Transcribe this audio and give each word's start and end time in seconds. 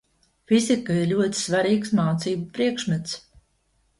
Fizika 0.51 0.95
ir 1.01 1.11
ļoti 1.11 1.41
svarīgs 1.41 1.93
mācību 1.99 2.47
priekšmets. 2.57 3.15